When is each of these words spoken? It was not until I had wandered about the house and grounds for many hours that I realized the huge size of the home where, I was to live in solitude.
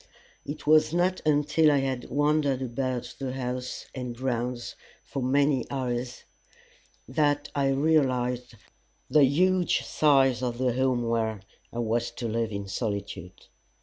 It 0.47 0.65
was 0.65 0.95
not 0.95 1.21
until 1.27 1.69
I 1.71 1.77
had 1.81 2.09
wandered 2.09 2.63
about 2.63 3.13
the 3.19 3.33
house 3.33 3.85
and 3.93 4.17
grounds 4.17 4.73
for 5.03 5.21
many 5.21 5.63
hours 5.69 6.23
that 7.07 7.49
I 7.53 7.69
realized 7.69 8.55
the 9.11 9.23
huge 9.25 9.83
size 9.83 10.41
of 10.41 10.57
the 10.57 10.73
home 10.73 11.07
where, 11.07 11.43
I 11.71 11.77
was 11.77 12.09
to 12.17 12.27
live 12.27 12.51
in 12.51 12.67
solitude. 12.67 13.45